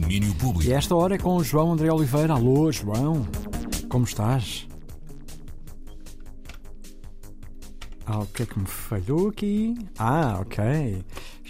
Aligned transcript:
Domínio 0.00 0.34
Público. 0.34 0.68
E 0.68 0.72
esta 0.72 0.96
hora 0.96 1.14
é 1.14 1.18
com 1.18 1.36
o 1.36 1.44
João 1.44 1.72
André 1.72 1.92
Oliveira. 1.92 2.34
Alô, 2.34 2.72
João. 2.72 3.24
Como 3.88 4.04
estás? 4.04 4.66
Ah, 8.04 8.18
o 8.18 8.26
que 8.26 8.42
é 8.42 8.46
que 8.46 8.58
me 8.58 8.66
falhou 8.66 9.28
aqui? 9.28 9.76
Ah, 9.96 10.40
ok. 10.40 11.04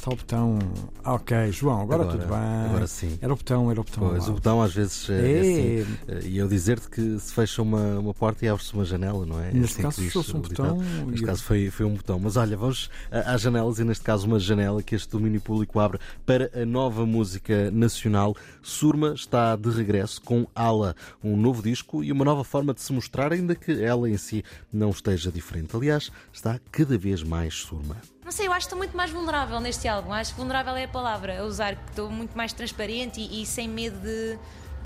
Está 0.00 0.12
o 0.12 0.16
botão. 0.16 0.58
Ah, 1.04 1.12
ok, 1.12 1.52
João, 1.52 1.82
agora, 1.82 2.04
Agora- 2.04 2.18
tudo 2.18 2.26
bem. 2.30 2.38
agora 2.70 2.86
sim. 2.86 3.18
Era 3.20 3.34
o 3.34 3.36
botão, 3.36 3.70
era 3.70 3.78
o 3.82 3.84
botão. 3.84 4.08
Pois, 4.08 4.28
o 4.28 4.32
botão 4.32 4.62
às 4.62 4.72
vezes 4.72 5.10
é, 5.10 5.12
É. 5.12 5.18
é 5.18 5.40
assim. 5.82 5.96
eh, 6.08 6.20
E 6.24 6.38
eu 6.38 6.48
dizer-te 6.48 6.88
que 6.88 7.18
se 7.20 7.34
fecha 7.34 7.60
uma, 7.60 7.98
uma 7.98 8.14
porta 8.14 8.42
e 8.46 8.48
abre-se 8.48 8.72
uma 8.72 8.82
janela, 8.86 9.26
não 9.26 9.38
é? 9.38 9.50
É 9.50 9.52
Neste 9.52 9.74
assim 9.74 9.82
caso, 9.82 10.00
fechou-se 10.00 10.34
um 10.34 10.40
botão 10.40 10.78
Neste 11.06 11.26
caso 11.26 11.42
foi, 11.42 11.68
foi 11.68 11.84
um 11.84 11.94
botão. 11.96 12.18
Mas 12.18 12.38
olha, 12.38 12.56
vamos 12.56 12.88
a- 13.10 13.34
às 13.34 13.42
janelas 13.42 13.78
e 13.78 13.84
neste 13.84 14.02
caso 14.02 14.26
uma 14.26 14.38
janela 14.38 14.82
que 14.82 14.94
este 14.94 15.10
domínio 15.10 15.38
público 15.42 15.78
abre 15.78 15.98
para 16.24 16.50
a 16.58 16.64
nova 16.64 17.04
música 17.04 17.70
nacional. 17.70 18.34
Surma 18.62 19.12
está 19.14 19.54
de 19.54 19.68
regresso 19.68 20.22
com 20.22 20.46
Ala, 20.54 20.96
um 21.22 21.36
novo 21.36 21.62
disco 21.62 22.02
e 22.02 22.10
uma 22.10 22.24
nova 22.24 22.42
forma 22.42 22.72
de 22.72 22.80
se 22.80 22.90
mostrar, 22.90 23.34
ainda 23.34 23.54
que 23.54 23.72
ela 23.84 24.08
em 24.08 24.16
si 24.16 24.42
não 24.72 24.88
esteja 24.88 25.30
diferente. 25.30 25.76
Aliás, 25.76 26.10
está 26.32 26.58
cada 26.72 26.96
vez 26.96 27.22
mais 27.22 27.52
Surma. 27.54 27.96
Não 28.30 28.36
sei, 28.36 28.46
eu 28.46 28.52
acho 28.52 28.60
que 28.60 28.66
estou 28.66 28.78
muito 28.78 28.96
mais 28.96 29.10
vulnerável 29.10 29.58
neste 29.58 29.88
álbum. 29.88 30.12
Acho 30.12 30.30
que 30.30 30.36
vulnerável 30.38 30.76
é 30.76 30.84
a 30.84 30.88
palavra 30.88 31.40
a 31.40 31.44
usar, 31.44 31.74
que 31.74 31.90
estou 31.90 32.08
muito 32.08 32.36
mais 32.38 32.52
transparente 32.52 33.20
e, 33.20 33.42
e 33.42 33.44
sem 33.44 33.68
medo 33.68 33.98
de, 33.98 34.38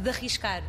de 0.00 0.08
arriscar. 0.08 0.62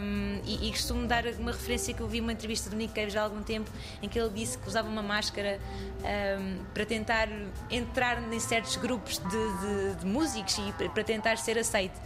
Um, 0.00 0.40
e, 0.46 0.68
e 0.68 0.70
costumo 0.72 1.06
dar 1.06 1.26
uma 1.38 1.52
referência 1.52 1.92
que 1.92 2.00
eu 2.00 2.08
vi 2.08 2.22
numa 2.22 2.32
entrevista 2.32 2.70
do 2.70 2.76
Nick 2.76 2.94
Cave 2.94 3.18
há 3.18 3.24
algum 3.24 3.42
tempo, 3.42 3.70
em 4.00 4.08
que 4.08 4.18
ele 4.18 4.30
disse 4.30 4.56
que 4.56 4.66
usava 4.66 4.88
uma 4.88 5.02
máscara 5.02 5.60
um, 6.40 6.64
para 6.72 6.86
tentar 6.86 7.28
entrar 7.70 8.16
em 8.32 8.40
certos 8.40 8.76
grupos 8.76 9.18
de, 9.18 9.28
de- 9.28 9.94
de 10.00 10.06
músicos 10.06 10.56
e 10.56 10.88
para- 10.88 11.04
tentar 11.04 11.36
ser 11.36 11.58
aceito. 11.58 12.00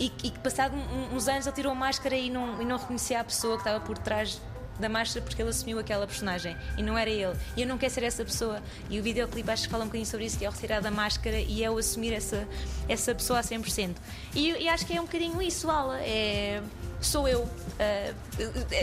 E, 0.00 0.08
que 0.08 0.36
passado 0.40 0.74
uns 1.12 1.28
anos 1.28 1.46
ele 1.46 1.54
tirou 1.54 1.70
a 1.70 1.76
máscara 1.76 2.16
e 2.16 2.28
não, 2.28 2.60
e 2.60 2.64
não 2.64 2.76
reconhecia 2.76 3.20
a 3.20 3.24
pessoa 3.24 3.54
que 3.54 3.60
estava 3.60 3.78
por 3.78 3.96
trás 3.98 4.42
da 4.80 4.88
máscara 4.88 5.24
porque 5.24 5.40
ele 5.40 5.50
assumiu 5.50 5.78
aquela 5.78 6.06
personagem 6.06 6.56
e 6.76 6.82
não 6.82 6.96
era 6.96 7.10
ele. 7.10 7.36
E 7.56 7.62
eu 7.62 7.68
não 7.68 7.78
quero 7.78 7.92
ser 7.92 8.02
essa 8.04 8.24
pessoa. 8.24 8.62
E 8.88 8.98
o 8.98 9.02
videoclipe 9.02 9.50
acho 9.50 9.64
que 9.64 9.68
fala 9.70 9.84
um 9.84 9.86
bocadinho 9.86 10.06
sobre 10.08 10.26
isso, 10.26 10.38
que 10.38 10.44
é 10.44 10.48
o 10.48 10.52
retirar 10.52 10.80
da 10.80 10.90
máscara 10.90 11.38
e 11.38 11.62
é 11.62 11.70
o 11.70 11.78
assumir 11.78 12.12
essa, 12.12 12.46
essa 12.88 13.14
pessoa 13.14 13.38
a 13.38 13.42
100%. 13.42 13.94
E, 14.34 14.50
e 14.50 14.68
acho 14.68 14.86
que 14.86 14.96
é 14.96 15.00
um 15.00 15.04
bocadinho 15.04 15.40
isso, 15.42 15.70
Ala. 15.70 16.00
É, 16.00 16.62
sou 17.00 17.28
eu. 17.28 17.48
Eh, 17.78 18.14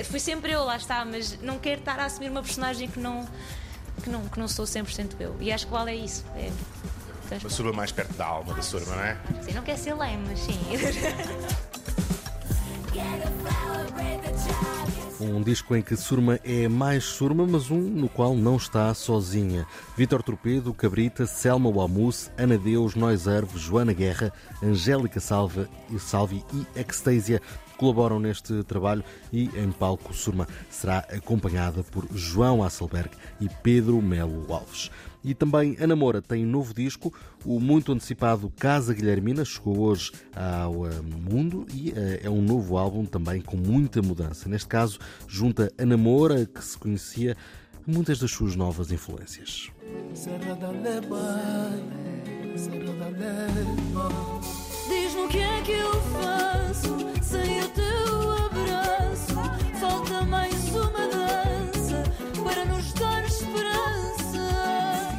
fui 0.06 0.20
sempre 0.20 0.52
eu, 0.52 0.64
lá 0.64 0.78
está, 0.78 1.06
mas 1.06 1.40
não 1.42 1.59
quero 1.59 1.80
estar 1.80 2.00
a 2.00 2.06
assumir 2.06 2.30
uma 2.30 2.42
personagem 2.42 2.88
que 2.88 3.00
não, 3.00 3.28
que 4.03 4.09
não, 4.09 4.28
que 4.28 4.40
não 4.40 4.48
sou 4.48 4.66
100% 4.66 5.12
eu. 5.20 5.36
E 5.40 5.52
acho 5.52 5.68
que 5.68 5.73
o 5.73 5.78
Ala 5.78 5.92
é 5.92 5.95
isso. 5.95 6.25
É, 6.36 6.52
Uma 7.42 7.50
surma 7.50 7.73
mais 7.73 7.92
perto 7.92 8.14
da 8.14 8.25
alma 8.25 8.53
da 8.53 8.62
surma, 8.62 8.95
não 8.95 9.03
é? 9.03 9.18
sim, 9.42 9.52
não 9.53 9.62
quer 9.62 9.78
ser 9.78 9.94
lame, 9.94 10.23
mas 10.28 10.40
sim. 10.40 10.59
Um 15.20 15.42
disco 15.42 15.76
em 15.76 15.81
que 15.81 15.95
Surma 15.95 16.40
é 16.44 16.67
mais 16.67 17.03
Surma, 17.03 17.45
mas 17.45 17.72
um 17.72 17.80
no 17.80 18.08
qual 18.08 18.36
não 18.36 18.56
está 18.56 18.94
sozinha. 18.94 19.66
Vítor 19.95 20.22
Torpedo, 20.22 20.73
Cabrita, 20.73 21.25
Selma 21.25 21.70
Wamus, 21.70 22.30
Ana 22.38 22.58
Deus, 22.58 22.95
Noiserve, 22.95 23.58
Joana 23.58 23.94
Guerra, 23.94 24.31
Angélica 24.62 25.20
Salva, 25.20 25.68
Salvi 26.00 26.45
e 26.53 26.80
Extasia 26.80 27.42
colaboram 27.78 28.20
neste 28.20 28.64
trabalho 28.64 29.03
e 29.31 29.50
em 29.56 29.72
palco 29.72 30.14
Surma 30.14 30.47
será 30.70 31.00
acompanhada 31.09 31.84
por 31.84 32.08
João 32.14 32.64
Asselberg 32.64 33.11
e 33.39 33.47
Pedro 33.64 34.02
Melo 34.02 34.52
Alves. 34.52 34.89
E 35.23 35.34
também 35.34 35.75
a 35.80 35.88
Namora 35.88 36.22
tem 36.22 36.45
um 36.45 36.50
novo 36.50 36.73
disco, 36.73 37.14
o 37.44 37.59
muito 37.59 37.92
antecipado 37.92 38.52
Casa 38.58 38.94
Guilhermina 38.94 39.44
chegou 39.44 39.80
hoje 39.80 40.11
ao 40.34 40.88
eh, 40.88 41.02
mundo 41.02 41.66
e 41.73 41.92
eh, 41.94 42.22
é 42.23 42.30
um 42.30 42.42
novo 42.42 42.78
álbum 42.78 43.03
também 43.03 43.42
com 43.42 43.58
muita 43.58 44.02
mudança. 44.02 44.47
Neste 44.47 44.67
caso, 44.69 45.00
junta 45.28 45.72
a 45.78 45.86
Namora, 45.86 46.45
que 46.45 46.64
se 46.64 46.78
conhecia, 46.78 47.36
muitas 47.86 48.19
das 48.19 48.31
suas 48.31 48.56
novas 48.56 48.91
influências. 48.91 49.69
Serra 50.13 50.56
da 50.56 50.72
Serra 52.56 52.94
da. 53.12 54.56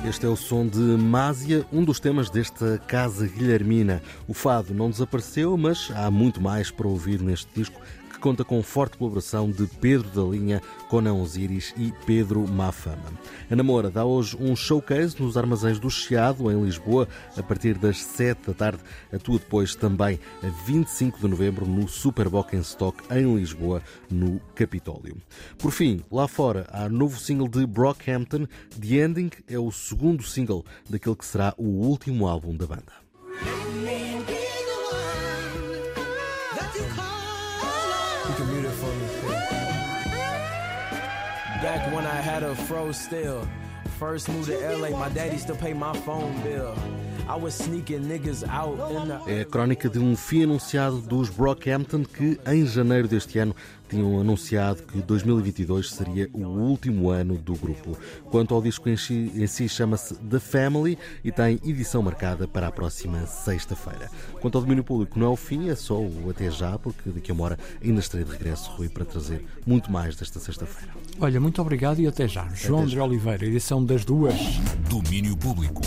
Este 0.08 0.24
é 0.24 0.28
o 0.28 0.36
som 0.36 0.66
de 0.66 0.78
Másia, 0.78 1.66
um 1.70 1.84
dos 1.84 2.00
temas 2.00 2.30
desta 2.30 2.80
Casa 2.86 3.26
Guilhermina. 3.26 4.00
O 4.26 4.32
fado 4.32 4.72
não 4.72 4.88
desapareceu, 4.88 5.54
mas 5.58 5.92
há 5.94 6.10
muito 6.10 6.40
mais 6.40 6.70
para 6.70 6.88
ouvir 6.88 7.20
neste 7.20 7.46
disco 7.54 7.78
que 8.18 8.22
conta 8.22 8.44
com 8.44 8.60
forte 8.64 8.98
colaboração 8.98 9.48
de 9.48 9.64
Pedro 9.80 10.08
da 10.10 10.28
Linha, 10.28 10.60
Conan 10.88 11.14
Osiris 11.14 11.72
e 11.76 11.92
Pedro 12.04 12.46
Mafama. 12.48 13.12
A 13.48 13.54
Namora 13.54 13.90
dá 13.90 14.04
hoje 14.04 14.36
um 14.40 14.56
showcase 14.56 15.22
nos 15.22 15.36
armazéns 15.36 15.78
do 15.78 15.88
Chiado, 15.88 16.50
em 16.50 16.60
Lisboa, 16.60 17.06
a 17.36 17.42
partir 17.44 17.78
das 17.78 17.98
7 17.98 18.48
da 18.48 18.54
tarde. 18.54 18.82
Atua 19.12 19.38
depois 19.38 19.76
também 19.76 20.18
a 20.42 20.48
25 20.66 21.20
de 21.20 21.28
novembro 21.28 21.64
no 21.64 21.86
Super 21.86 22.26
Stock 22.54 22.98
em 23.14 23.36
Lisboa, 23.36 23.80
no 24.10 24.40
Capitólio. 24.52 25.16
Por 25.56 25.70
fim, 25.70 26.02
lá 26.10 26.26
fora 26.26 26.66
há 26.72 26.88
novo 26.88 27.20
single 27.20 27.48
de 27.48 27.64
Brockhampton, 27.66 28.48
The 28.80 28.96
Ending 28.96 29.30
é 29.46 29.58
o 29.58 29.70
segundo 29.70 30.24
single 30.24 30.64
daquele 30.90 31.14
que 31.14 31.24
será 31.24 31.54
o 31.56 31.86
último 31.86 32.26
álbum 32.26 32.56
da 32.56 32.66
banda. 32.66 33.07
Back 41.62 41.92
when 41.92 42.06
I 42.06 42.14
had 42.14 42.44
a 42.44 42.54
fro 42.54 42.92
still. 42.92 43.44
First 43.98 44.28
moved 44.28 44.48
to 44.48 44.76
LA, 44.76 44.90
my 44.90 45.08
daddy 45.08 45.38
still 45.38 45.56
pay 45.56 45.72
my 45.72 45.92
phone 45.92 46.40
bill. 46.42 46.76
É 49.26 49.42
a 49.42 49.44
crónica 49.44 49.88
de 49.88 49.98
um 49.98 50.16
fim 50.16 50.44
anunciado 50.44 51.00
dos 51.00 51.28
Brockhampton 51.28 52.02
que, 52.02 52.40
em 52.46 52.66
janeiro 52.66 53.06
deste 53.06 53.38
ano, 53.38 53.54
tinham 53.88 54.20
anunciado 54.20 54.82
que 54.82 55.00
2022 55.00 55.90
seria 55.90 56.30
o 56.32 56.40
último 56.40 57.10
ano 57.10 57.36
do 57.36 57.54
grupo. 57.54 57.96
Quanto 58.30 58.54
ao 58.54 58.62
disco 58.62 58.88
em 58.88 58.96
si, 58.96 59.32
em 59.34 59.46
si 59.46 59.68
chama-se 59.68 60.14
The 60.14 60.38
Family 60.38 60.98
e 61.24 61.32
tem 61.32 61.60
edição 61.64 62.02
marcada 62.02 62.46
para 62.46 62.68
a 62.68 62.72
próxima 62.72 63.26
sexta-feira. 63.26 64.10
Quanto 64.40 64.56
ao 64.56 64.62
domínio 64.62 64.84
público, 64.84 65.18
não 65.18 65.26
é 65.26 65.30
o 65.30 65.36
fim, 65.36 65.68
é 65.68 65.74
só 65.74 65.98
o 65.98 66.30
até 66.30 66.50
já, 66.50 66.78
porque 66.78 67.10
daqui 67.10 67.30
a 67.30 67.34
uma 67.34 67.44
hora 67.44 67.58
ainda 67.82 68.00
estarei 68.00 68.24
de 68.24 68.32
regresso, 68.32 68.70
Rui, 68.72 68.88
para 68.88 69.04
trazer 69.04 69.44
muito 69.66 69.90
mais 69.90 70.16
desta 70.16 70.38
sexta-feira. 70.38 70.92
Olha, 71.20 71.40
muito 71.40 71.60
obrigado 71.60 72.00
e 72.00 72.06
até 72.06 72.28
já. 72.28 72.48
João 72.54 72.82
André 72.82 73.02
Oliveira, 73.02 73.46
edição 73.46 73.84
das 73.84 74.04
duas. 74.04 74.34
Domínio 74.88 75.36
Público. 75.36 75.82